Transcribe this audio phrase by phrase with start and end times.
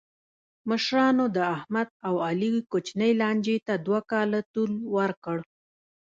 [0.69, 5.37] مشرانو د احمد او علي کوچنۍ لانجې ته دوه کاله طول ورکړ.